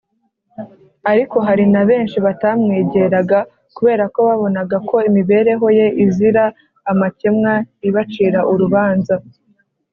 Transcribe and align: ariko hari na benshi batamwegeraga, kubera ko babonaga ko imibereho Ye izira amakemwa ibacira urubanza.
ariko 1.11 1.37
hari 1.47 1.65
na 1.73 1.81
benshi 1.89 2.17
batamwegeraga, 2.25 3.39
kubera 3.75 4.03
ko 4.13 4.19
babonaga 4.27 4.77
ko 4.89 4.95
imibereho 5.09 5.65
Ye 5.77 5.87
izira 6.05 6.45
amakemwa 6.91 7.53
ibacira 7.87 8.39
urubanza. 8.51 9.13